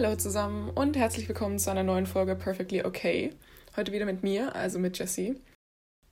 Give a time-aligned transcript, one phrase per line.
[0.00, 3.32] Hallo zusammen und herzlich willkommen zu einer neuen Folge Perfectly Okay.
[3.76, 5.34] Heute wieder mit mir, also mit Jessie.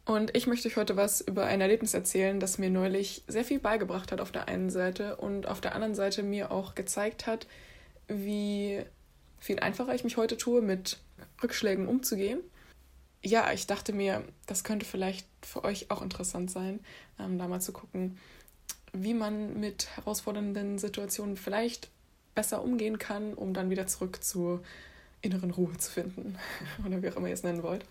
[0.04, 3.60] Und ich möchte euch heute was über ein Erlebnis erzählen, das mir neulich sehr viel
[3.60, 7.46] beigebracht hat auf der einen Seite und auf der anderen Seite mir auch gezeigt hat,
[8.08, 8.82] wie
[9.38, 10.98] viel einfacher ich mich heute tue, mit
[11.40, 12.40] Rückschlägen umzugehen.
[13.22, 16.80] Ja, ich dachte mir, das könnte vielleicht für euch auch interessant sein,
[17.20, 18.18] ähm, da mal zu gucken,
[18.92, 21.88] wie man mit herausfordernden Situationen vielleicht
[22.36, 24.62] besser umgehen kann, um dann wieder zurück zur
[25.22, 26.38] inneren Ruhe zu finden
[26.86, 27.84] oder wie auch immer ihr es nennen wollt.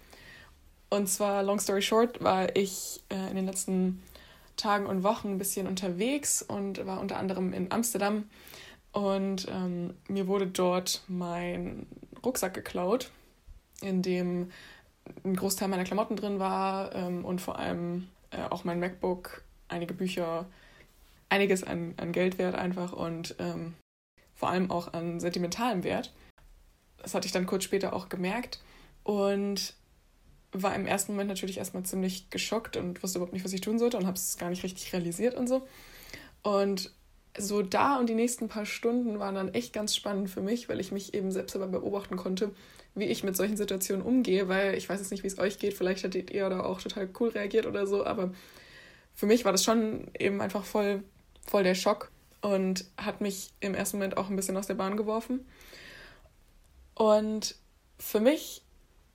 [0.89, 4.01] Und zwar, long story short, war ich äh, in den letzten
[4.55, 8.29] Tagen und Wochen ein bisschen unterwegs und war unter anderem in Amsterdam.
[8.93, 11.85] Und ähm, mir wurde dort mein
[12.23, 13.11] Rucksack geklaut,
[13.81, 14.51] in dem
[15.23, 19.93] ein Großteil meiner Klamotten drin war ähm, und vor allem äh, auch mein MacBook, einige
[19.93, 20.45] Bücher,
[21.29, 23.73] einiges an, an Geld wert einfach und ähm,
[24.35, 26.13] vor allem auch an sentimentalem Wert.
[26.97, 28.61] Das hatte ich dann kurz später auch gemerkt
[29.03, 29.73] und
[30.51, 33.79] war im ersten Moment natürlich erstmal ziemlich geschockt und wusste überhaupt nicht, was ich tun
[33.79, 35.67] sollte und habe es gar nicht richtig realisiert und so.
[36.43, 36.91] Und
[37.37, 40.79] so da und die nächsten paar Stunden waren dann echt ganz spannend für mich, weil
[40.79, 42.51] ich mich eben selbst dabei beobachten konnte,
[42.93, 45.73] wie ich mit solchen Situationen umgehe, weil ich weiß jetzt nicht, wie es euch geht,
[45.73, 48.31] vielleicht hättet ihr da auch total cool reagiert oder so, aber
[49.13, 51.03] für mich war das schon eben einfach voll,
[51.45, 52.09] voll der Schock
[52.41, 55.45] und hat mich im ersten Moment auch ein bisschen aus der Bahn geworfen.
[56.93, 57.55] Und
[57.97, 58.61] für mich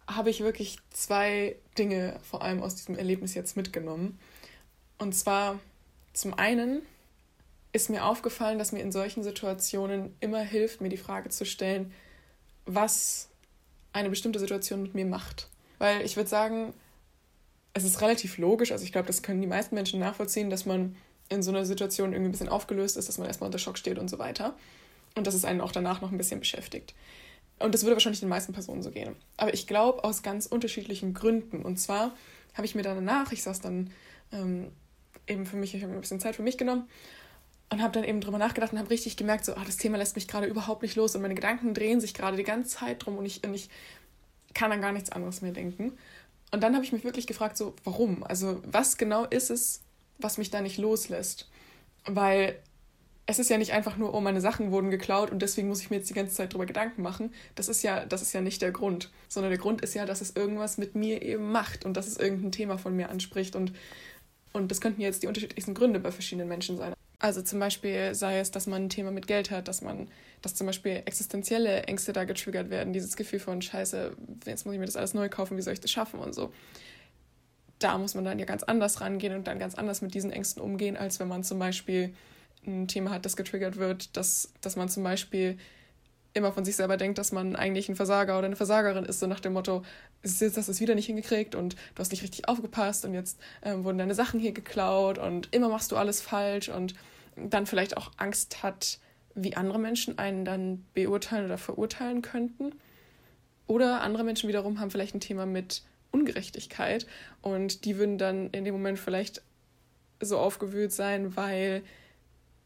[0.06, 4.18] habe ich wirklich zwei Dinge vor allem aus diesem Erlebnis jetzt mitgenommen.
[4.98, 5.58] Und zwar
[6.12, 6.82] zum einen
[7.72, 11.92] ist mir aufgefallen, dass mir in solchen Situationen immer hilft, mir die Frage zu stellen,
[12.66, 13.28] was
[13.92, 15.48] eine bestimmte Situation mit mir macht.
[15.78, 16.74] Weil ich würde sagen,
[17.72, 20.96] es ist relativ logisch, also ich glaube, das können die meisten Menschen nachvollziehen, dass man
[21.30, 23.98] in so einer Situation irgendwie ein bisschen aufgelöst ist, dass man erstmal unter Schock steht
[23.98, 24.54] und so weiter.
[25.16, 26.94] Und dass es einen auch danach noch ein bisschen beschäftigt.
[27.58, 29.16] Und das würde wahrscheinlich den meisten Personen so gehen.
[29.36, 31.62] Aber ich glaube aus ganz unterschiedlichen Gründen.
[31.62, 32.14] Und zwar
[32.54, 33.90] habe ich mir danach, ich saß dann
[34.32, 34.72] ähm,
[35.26, 36.88] eben für mich, ich habe mir ein bisschen Zeit für mich genommen
[37.70, 40.16] und habe dann eben drüber nachgedacht und habe richtig gemerkt, so, oh, das Thema lässt
[40.16, 43.16] mich gerade überhaupt nicht los und meine Gedanken drehen sich gerade die ganze Zeit drum
[43.16, 43.69] und ich, und ich
[44.54, 45.92] kann an gar nichts anderes mehr denken.
[46.50, 48.24] Und dann habe ich mich wirklich gefragt, so, warum?
[48.24, 49.82] Also, was genau ist es,
[50.22, 51.48] was mich da nicht loslässt?
[52.06, 52.56] Weil
[53.26, 55.91] es ist ja nicht einfach nur, oh, meine Sachen wurden geklaut und deswegen muss ich
[55.91, 57.32] mir jetzt die ganze Zeit drüber Gedanken machen.
[57.54, 59.10] Das ist ja, das ist ja nicht der Grund.
[59.28, 62.16] Sondern der Grund ist ja, dass es irgendwas mit mir eben macht und dass es
[62.16, 63.54] irgendein Thema von mir anspricht.
[63.54, 63.72] Und,
[64.53, 66.92] und das könnten jetzt die unterschiedlichsten Gründe bei verschiedenen Menschen sein.
[67.20, 70.08] Also zum Beispiel sei es, dass man ein Thema mit Geld hat, dass man,
[70.41, 74.16] dass zum Beispiel existenzielle Ängste da getriggert werden, dieses Gefühl von Scheiße,
[74.47, 76.50] jetzt muss ich mir das alles neu kaufen, wie soll ich das schaffen und so.
[77.80, 80.62] Da muss man dann ja ganz anders rangehen und dann ganz anders mit diesen Ängsten
[80.62, 82.14] umgehen, als wenn man zum Beispiel
[82.66, 85.58] ein Thema hat, das getriggert wird, dass, dass man zum Beispiel
[86.32, 89.26] immer von sich selber denkt, dass man eigentlich ein Versager oder eine Versagerin ist, so
[89.26, 89.82] nach dem Motto,
[90.22, 93.40] jetzt, hast du es wieder nicht hingekriegt und du hast nicht richtig aufgepasst und jetzt
[93.62, 96.94] ähm, wurden deine Sachen hier geklaut und immer machst du alles falsch und
[97.36, 98.98] dann vielleicht auch Angst hat,
[99.34, 102.72] wie andere Menschen einen dann beurteilen oder verurteilen könnten.
[103.66, 105.82] Oder andere Menschen wiederum haben vielleicht ein Thema mit
[106.12, 107.06] Ungerechtigkeit
[107.43, 109.43] und die würden dann in dem Moment vielleicht
[110.21, 111.82] so aufgewühlt sein, weil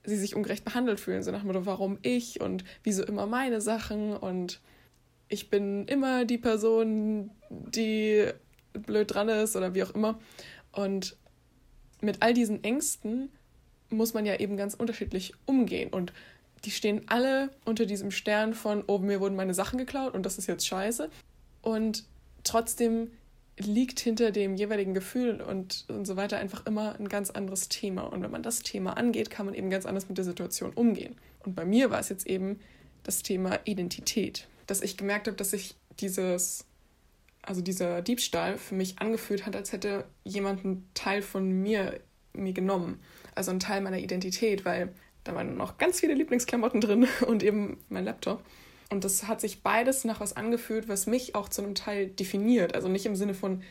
[0.04, 3.60] sie sich ungerecht behandelt fühlen, so nach dem Motto, warum ich und wieso immer meine
[3.60, 4.60] Sachen und
[5.28, 8.28] ich bin immer die Person, die
[8.72, 10.18] blöd dran ist oder wie auch immer.
[10.72, 11.16] Und
[12.00, 13.30] mit all diesen Ängsten
[13.88, 16.12] muss man ja eben ganz unterschiedlich umgehen und
[16.64, 20.38] die stehen alle unter diesem Stern von, oh, mir wurden meine Sachen geklaut und das
[20.38, 21.10] ist jetzt scheiße.
[21.62, 22.04] Und
[22.42, 23.10] trotzdem
[23.58, 28.02] liegt hinter dem jeweiligen Gefühl und, und so weiter einfach immer ein ganz anderes Thema.
[28.02, 31.14] Und wenn man das Thema angeht, kann man eben ganz anders mit der Situation umgehen.
[31.44, 32.58] Und bei mir war es jetzt eben
[33.04, 36.64] das Thema Identität, dass ich gemerkt habe, dass sich dieses,
[37.42, 42.00] also dieser Diebstahl für mich angefühlt hat, als hätte jemand einen Teil von mir
[42.34, 43.00] mir genommen.
[43.34, 44.92] Also einen Teil meiner Identität, weil
[45.24, 48.42] da waren noch ganz viele Lieblingsklamotten drin und eben mein Laptop.
[48.90, 52.74] Und das hat sich beides nach was angefühlt, was mich auch zu einem Teil definiert.
[52.74, 53.62] Also nicht im Sinne von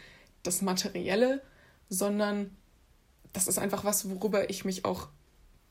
[0.44, 1.42] das Materielle,
[1.90, 2.56] sondern
[3.32, 5.08] das ist einfach was, worüber ich mich auch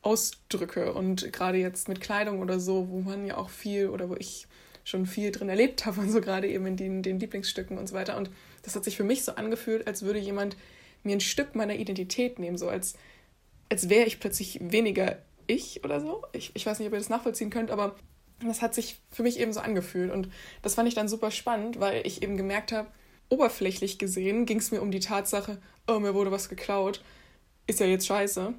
[0.02, 0.92] ausdrücke.
[0.92, 4.46] Und gerade jetzt mit Kleidung oder so, wo man ja auch viel oder wo ich
[4.84, 7.94] schon viel drin erlebt habe und so gerade eben in den, den Lieblingsstücken und so
[7.94, 8.16] weiter.
[8.16, 8.30] Und
[8.62, 10.56] das hat sich für mich so angefühlt, als würde jemand
[11.02, 12.94] mir ein Stück meiner Identität nehmen, so als,
[13.68, 16.24] als wäre ich plötzlich weniger ich oder so.
[16.32, 17.96] Ich, ich weiß nicht, ob ihr das nachvollziehen könnt, aber
[18.48, 20.10] das hat sich für mich eben so angefühlt.
[20.10, 20.28] Und
[20.62, 22.88] das fand ich dann super spannend, weil ich eben gemerkt habe,
[23.28, 25.58] oberflächlich gesehen ging es mir um die Tatsache,
[25.88, 27.02] oh, mir wurde was geklaut,
[27.66, 28.54] ist ja jetzt scheiße.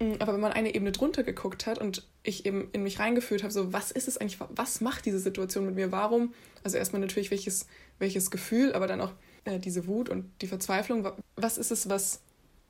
[0.00, 3.42] Mm, aber wenn man eine Ebene drunter geguckt hat und ich eben in mich reingefühlt
[3.42, 6.34] habe, so was ist es eigentlich, was macht diese Situation mit mir, warum,
[6.64, 7.66] also erstmal natürlich welches,
[7.98, 9.12] welches Gefühl, aber dann auch
[9.44, 12.20] äh, diese Wut und die Verzweiflung, was ist es, was,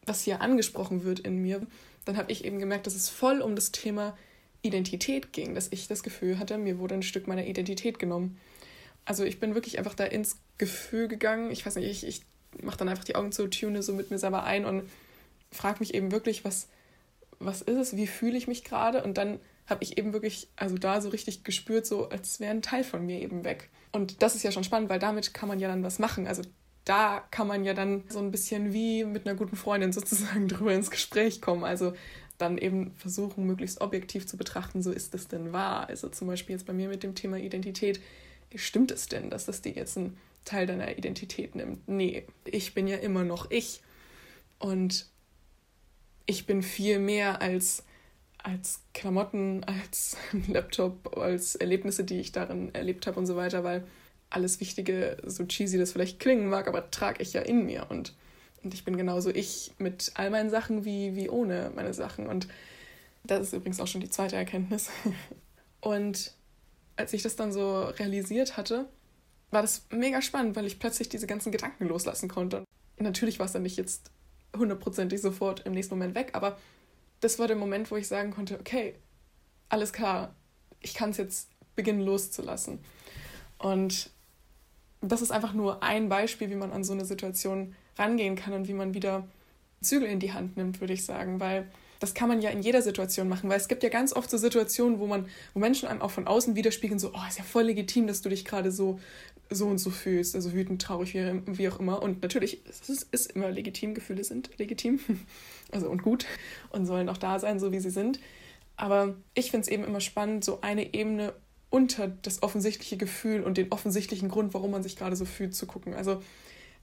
[0.04, 1.66] was hier angesprochen wird in mir,
[2.04, 4.16] dann habe ich eben gemerkt, dass es voll um das Thema
[4.66, 8.38] Identität ging, dass ich das Gefühl hatte, mir wurde ein Stück meiner Identität genommen.
[9.04, 11.50] Also ich bin wirklich einfach da ins Gefühl gegangen.
[11.50, 12.22] Ich weiß nicht, ich, ich
[12.62, 14.88] mache dann einfach die Augen zu, tune so mit mir selber ein und
[15.52, 16.68] frage mich eben wirklich, was,
[17.38, 19.02] was ist es, wie fühle ich mich gerade?
[19.02, 22.62] Und dann habe ich eben wirklich, also da so richtig gespürt, so als wäre ein
[22.62, 23.70] Teil von mir eben weg.
[23.92, 26.26] Und das ist ja schon spannend, weil damit kann man ja dann was machen.
[26.26, 26.42] Also
[26.84, 30.72] da kann man ja dann so ein bisschen wie mit einer guten Freundin sozusagen drüber
[30.72, 31.64] ins Gespräch kommen.
[31.64, 31.92] Also
[32.38, 35.88] dann eben versuchen, möglichst objektiv zu betrachten, so ist es denn wahr?
[35.88, 38.00] Also zum Beispiel jetzt bei mir mit dem Thema Identität,
[38.54, 41.88] stimmt es denn, dass das dir jetzt einen Teil deiner Identität nimmt?
[41.88, 43.80] Nee, ich bin ja immer noch ich.
[44.58, 45.06] Und
[46.26, 47.84] ich bin viel mehr als,
[48.38, 50.16] als Klamotten, als
[50.48, 53.86] Laptop, als Erlebnisse, die ich darin erlebt habe und so weiter, weil
[54.28, 57.86] alles Wichtige, so cheesy das vielleicht klingen mag, aber trage ich ja in mir.
[57.90, 58.14] Und
[58.62, 62.26] und ich bin genauso ich mit all meinen Sachen wie, wie ohne meine Sachen.
[62.26, 62.48] Und
[63.24, 64.90] das ist übrigens auch schon die zweite Erkenntnis.
[65.80, 66.32] Und
[66.96, 68.88] als ich das dann so realisiert hatte,
[69.50, 72.64] war das mega spannend, weil ich plötzlich diese ganzen Gedanken loslassen konnte.
[72.96, 74.10] Und natürlich war es dann nicht jetzt
[74.56, 76.58] hundertprozentig sofort im nächsten Moment weg, aber
[77.20, 78.94] das war der Moment, wo ich sagen konnte, okay,
[79.68, 80.34] alles klar,
[80.80, 82.80] ich kann es jetzt beginnen loszulassen.
[83.58, 84.10] Und
[85.00, 88.68] das ist einfach nur ein Beispiel, wie man an so eine Situation rangehen kann und
[88.68, 89.26] wie man wieder
[89.80, 92.82] Zügel in die Hand nimmt, würde ich sagen, weil das kann man ja in jeder
[92.82, 96.02] Situation machen, weil es gibt ja ganz oft so Situationen, wo man, wo Menschen einem
[96.02, 99.00] auch von außen widerspiegeln, so, oh, ist ja voll legitim, dass du dich gerade so,
[99.48, 102.02] so und so fühlst, also wütend, traurig, wie, wie auch immer.
[102.02, 105.00] Und natürlich es ist es immer legitim, Gefühle sind legitim,
[105.72, 106.26] also und gut
[106.70, 108.20] und sollen auch da sein, so wie sie sind.
[108.76, 111.32] Aber ich finde es eben immer spannend, so eine Ebene
[111.70, 115.66] unter das offensichtliche Gefühl und den offensichtlichen Grund, warum man sich gerade so fühlt, zu
[115.66, 115.94] gucken.
[115.94, 116.22] Also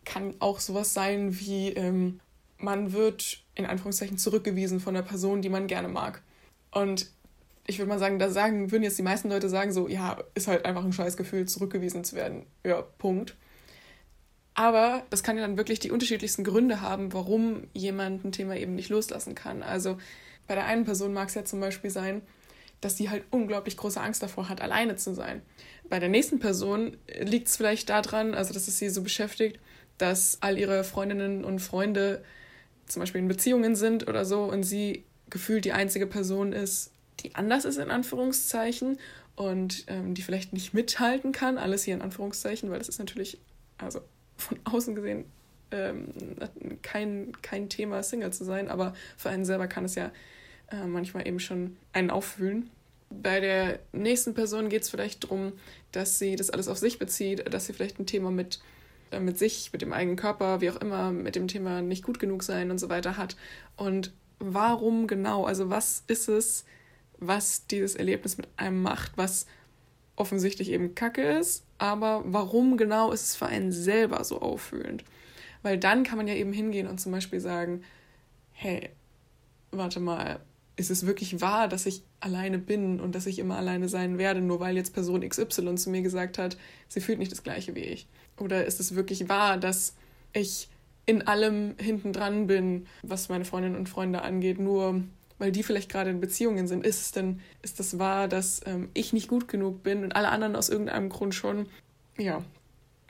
[0.05, 2.19] kann auch sowas sein wie, ähm,
[2.57, 6.21] man wird in Anführungszeichen zurückgewiesen von einer Person, die man gerne mag.
[6.71, 7.07] Und
[7.67, 10.47] ich würde mal sagen, da sagen, würden jetzt die meisten Leute sagen, so, ja, ist
[10.47, 12.45] halt einfach ein scheiß Gefühl, zurückgewiesen zu werden.
[12.63, 13.35] Ja, Punkt.
[14.55, 18.75] Aber das kann ja dann wirklich die unterschiedlichsten Gründe haben, warum jemand ein Thema eben
[18.75, 19.63] nicht loslassen kann.
[19.63, 19.97] Also
[20.47, 22.21] bei der einen Person mag es ja zum Beispiel sein,
[22.81, 25.41] dass sie halt unglaublich große Angst davor hat, alleine zu sein.
[25.89, 29.59] Bei der nächsten Person liegt es vielleicht daran, also dass es sie so beschäftigt,
[29.97, 32.23] dass all ihre Freundinnen und Freunde
[32.87, 36.91] zum Beispiel in Beziehungen sind oder so und sie gefühlt die einzige Person ist,
[37.21, 38.97] die anders ist in Anführungszeichen
[39.35, 43.39] und ähm, die vielleicht nicht mithalten kann, alles hier in Anführungszeichen, weil das ist natürlich,
[43.77, 44.01] also
[44.37, 45.25] von außen gesehen,
[45.71, 46.07] ähm,
[46.81, 50.11] kein, kein Thema, Single zu sein, aber für einen selber kann es ja
[50.71, 52.69] äh, manchmal eben schon einen auffühlen.
[53.09, 55.53] Bei der nächsten Person geht es vielleicht darum,
[55.91, 58.59] dass sie das alles auf sich bezieht, dass sie vielleicht ein Thema mit
[59.19, 62.44] mit sich, mit dem eigenen Körper, wie auch immer, mit dem Thema nicht gut genug
[62.44, 63.36] sein und so weiter hat.
[63.75, 65.45] Und warum genau?
[65.45, 66.65] Also was ist es,
[67.18, 69.45] was dieses Erlebnis mit einem macht, was
[70.15, 75.04] offensichtlich eben Kacke ist, aber warum genau ist es für einen selber so auffühlend?
[75.62, 77.83] Weil dann kann man ja eben hingehen und zum Beispiel sagen,
[78.51, 78.89] hey,
[79.71, 80.39] warte mal,
[80.75, 84.41] ist es wirklich wahr, dass ich alleine bin und dass ich immer alleine sein werde,
[84.41, 87.82] nur weil jetzt Person XY zu mir gesagt hat, sie fühlt nicht das gleiche wie
[87.82, 88.08] ich?
[88.39, 89.95] Oder ist es wirklich wahr, dass
[90.33, 90.69] ich
[91.05, 95.03] in allem hinten dran bin, was meine Freundinnen und Freunde angeht, nur
[95.37, 96.85] weil die vielleicht gerade in Beziehungen sind?
[96.85, 100.29] Ist es denn, ist das wahr, dass ähm, ich nicht gut genug bin und alle
[100.29, 101.67] anderen aus irgendeinem Grund schon?
[102.17, 102.43] Ja,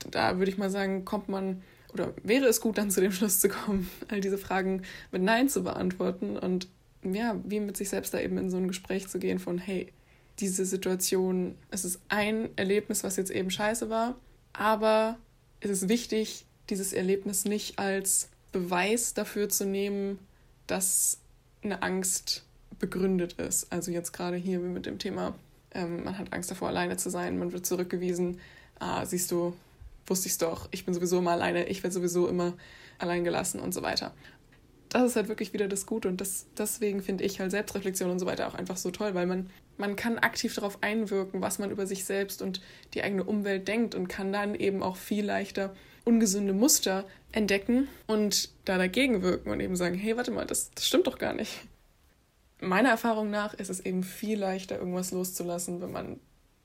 [0.09, 1.61] da würde ich mal sagen, kommt man
[1.93, 5.49] oder wäre es gut, dann zu dem Schluss zu kommen, all diese Fragen mit Nein
[5.49, 6.67] zu beantworten und
[7.03, 9.91] ja, wie mit sich selbst da eben in so ein Gespräch zu gehen von, hey,
[10.39, 14.15] diese Situation, es ist ein Erlebnis, was jetzt eben scheiße war,
[14.53, 15.17] aber
[15.59, 20.19] es ist wichtig, dieses Erlebnis nicht als Beweis dafür zu nehmen,
[20.67, 21.19] dass
[21.63, 22.43] eine Angst
[22.79, 23.71] begründet ist.
[23.71, 25.35] Also jetzt gerade hier mit dem Thema,
[25.73, 28.39] ähm, man hat Angst davor, alleine zu sein, man wird zurückgewiesen.
[28.79, 29.55] Ah, siehst du,
[30.05, 32.53] wusste ich es doch, ich bin sowieso immer alleine, ich werde sowieso immer
[32.99, 34.13] allein gelassen und so weiter.
[34.89, 38.19] Das ist halt wirklich wieder das Gute und das, deswegen finde ich halt Selbstreflexion und
[38.19, 41.71] so weiter auch einfach so toll, weil man man kann aktiv darauf einwirken, was man
[41.71, 42.61] über sich selbst und
[42.93, 45.75] die eigene Umwelt denkt und kann dann eben auch viel leichter
[46.05, 50.87] ungesunde Muster entdecken und da dagegen wirken und eben sagen, hey, warte mal, das, das
[50.87, 51.61] stimmt doch gar nicht.
[52.59, 56.19] Meiner Erfahrung nach ist es eben viel leichter, irgendwas loszulassen, wenn man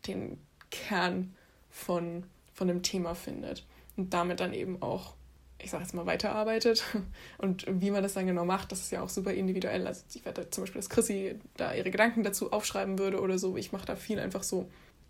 [0.06, 0.38] den
[0.70, 1.34] Kern
[1.70, 5.14] von, von dem Thema findet und damit dann eben auch
[5.60, 6.84] ich sage jetzt mal, weiterarbeitet.
[7.38, 9.86] Und wie man das dann genau macht, das ist ja auch super individuell.
[9.86, 13.56] Also ich werde zum Beispiel, dass Chrissy da ihre Gedanken dazu aufschreiben würde oder so.
[13.56, 14.68] Ich mache da viel einfach so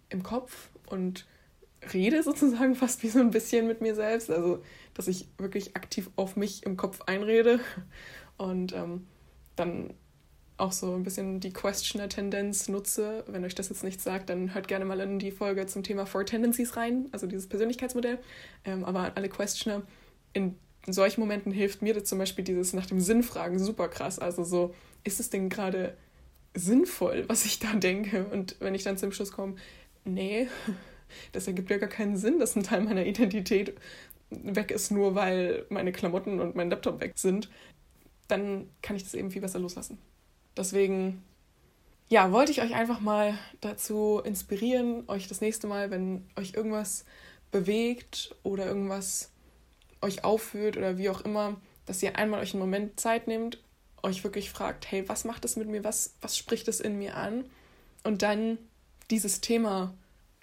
[0.08, 1.26] im Kopf und
[1.92, 4.30] rede sozusagen fast wie so ein bisschen mit mir selbst.
[4.30, 4.62] Also,
[4.94, 7.60] dass ich wirklich aktiv auf mich im Kopf einrede
[8.36, 9.06] und ähm,
[9.56, 9.94] dann
[10.56, 13.24] auch so ein bisschen die Questioner-Tendenz nutze.
[13.28, 16.04] Wenn euch das jetzt nicht sagt, dann hört gerne mal in die Folge zum Thema
[16.04, 18.18] Four Tendencies rein, also dieses Persönlichkeitsmodell.
[18.64, 19.82] Ähm, aber alle Questioner,
[20.38, 24.18] in solchen Momenten hilft mir das zum Beispiel dieses nach dem Sinn fragen super krass.
[24.18, 25.97] Also so, ist es denn gerade
[26.54, 28.25] sinnvoll, was ich da denke?
[28.26, 29.57] Und wenn ich dann zum Schluss komme,
[30.04, 30.49] nee,
[31.33, 33.75] das ergibt ja gar keinen Sinn, dass ein Teil meiner Identität
[34.30, 37.49] weg ist, nur weil meine Klamotten und mein Laptop weg sind,
[38.26, 39.99] dann kann ich das eben viel besser loslassen.
[40.57, 41.23] Deswegen,
[42.09, 47.07] ja, wollte ich euch einfach mal dazu inspirieren, euch das nächste Mal, wenn euch irgendwas
[47.50, 49.30] bewegt oder irgendwas
[50.00, 53.58] euch aufführt oder wie auch immer, dass ihr einmal euch einen Moment Zeit nehmt,
[54.02, 57.16] euch wirklich fragt, hey, was macht das mit mir, was, was spricht es in mir
[57.16, 57.44] an?
[58.04, 58.58] Und dann
[59.10, 59.92] dieses Thema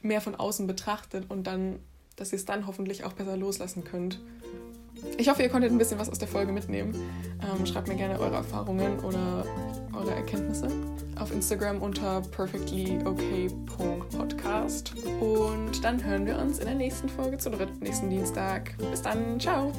[0.01, 1.79] mehr von außen betrachtet und dann,
[2.15, 4.19] dass ihr es dann hoffentlich auch besser loslassen könnt.
[5.17, 6.95] Ich hoffe, ihr konntet ein bisschen was aus der Folge mitnehmen.
[7.41, 9.45] Ähm, schreibt mir gerne eure Erfahrungen oder
[9.93, 10.69] eure Erkenntnisse
[11.19, 14.93] auf Instagram unter perfectlyok.podcast.
[15.19, 18.75] Und dann hören wir uns in der nächsten Folge zu dritt nächsten Dienstag.
[18.91, 19.71] Bis dann, ciao!